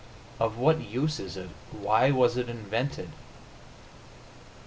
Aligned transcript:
Of 0.39 0.57
what 0.57 0.79
use 0.81 1.19
is 1.19 1.37
it? 1.37 1.49
Why 1.69 2.09
was 2.09 2.35
it 2.35 2.49
invented? 2.49 3.09